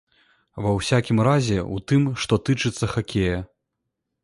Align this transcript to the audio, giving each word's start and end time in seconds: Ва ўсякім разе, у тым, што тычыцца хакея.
Ва 0.65 0.71
ўсякім 0.77 1.19
разе, 1.27 1.59
у 1.77 1.77
тым, 1.91 2.09
што 2.25 2.41
тычыцца 2.49 2.91
хакея. 2.97 3.37